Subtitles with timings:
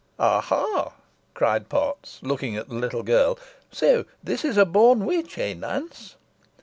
[0.17, 0.93] "Aha!"
[1.35, 3.37] cried Potts, looking at the little girl,
[3.71, 6.15] "So this is a born witch eh, Nance?"